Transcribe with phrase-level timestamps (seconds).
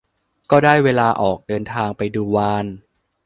[0.51, 2.65] ก็ได้เวลาออกเดินทางไปดูวาฬ